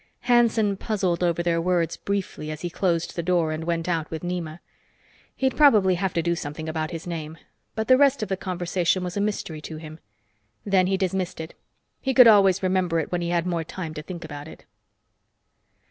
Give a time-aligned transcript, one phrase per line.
[0.21, 4.23] Hanson puzzled over their words briefly as he closed the door and went out with
[4.23, 4.57] Nema.
[5.35, 7.37] He'd probably have to do something about his name,
[7.75, 9.99] but the rest of the conversation was a mystery to him.
[10.65, 11.53] Then he dismissed it.
[12.01, 14.65] He could always remember it when he had more time to think about it.